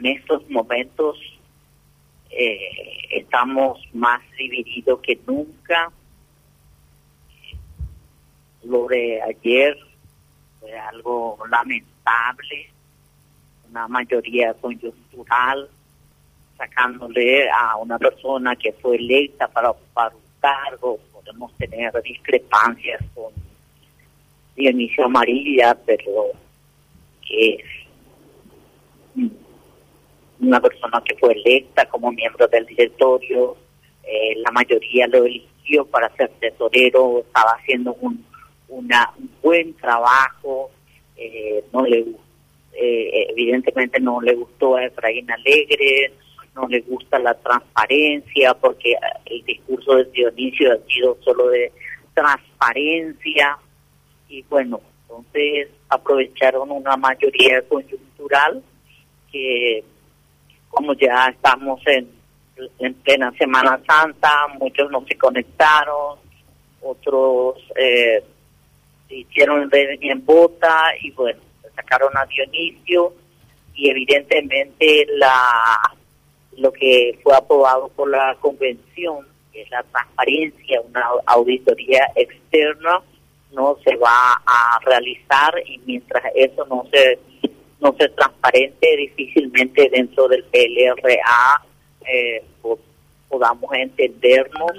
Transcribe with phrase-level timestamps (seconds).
[0.00, 1.18] en estos momentos
[2.30, 2.58] eh,
[3.10, 5.92] estamos más divididos que nunca.
[8.64, 9.76] Lo de ayer
[10.58, 12.70] fue algo lamentable,
[13.68, 15.68] una mayoría coyuntural,
[16.56, 20.98] sacándole a una persona que fue electa para ocupar un cargo.
[21.12, 23.32] Podemos tener discrepancias con
[24.56, 26.30] Dionisio Amarilla, pero
[27.26, 27.64] que es
[30.50, 33.56] una persona que fue electa como miembro del directorio,
[34.02, 38.24] eh, la mayoría lo eligió para ser tesorero, estaba haciendo un,
[38.68, 40.70] una, un buen trabajo,
[41.16, 42.04] eh, no le
[42.72, 46.12] eh, evidentemente no le gustó a Efraín Alegre,
[46.56, 51.70] no le gusta la transparencia, porque el discurso de Dionisio ha sido solo de
[52.12, 53.56] transparencia,
[54.28, 58.64] y bueno, entonces aprovecharon una mayoría coyuntural
[59.30, 59.84] que
[60.70, 62.08] como ya estamos en,
[62.78, 66.18] en plena Semana Santa, muchos no se conectaron,
[66.80, 68.24] otros eh,
[69.10, 71.40] hicieron en bota y bueno,
[71.74, 73.12] sacaron a Dionisio
[73.74, 75.96] y evidentemente la
[76.56, 83.00] lo que fue aprobado por la convención, que es la transparencia, una auditoría externa,
[83.52, 87.18] no se va a realizar y mientras eso no se
[87.80, 91.62] no se transparente, difícilmente dentro del PLRA
[92.06, 92.42] eh,
[93.28, 94.72] podamos entendernos.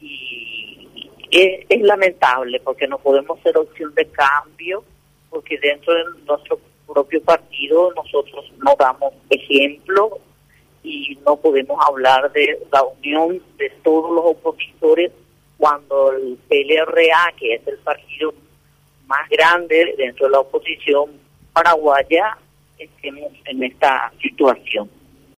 [0.00, 0.88] Y
[1.30, 4.84] es, es, lamentable porque no podemos ser opción de cambio
[5.30, 10.18] porque dentro de nuestro propio partido nosotros no damos ejemplo
[10.84, 15.10] y no podemos hablar de la unión de todos los opositores
[15.56, 18.34] cuando el PLRA, que es el partido
[19.06, 21.10] más grande dentro de la oposición,
[21.54, 22.36] paraguaya
[22.78, 24.90] estemos en esta situación.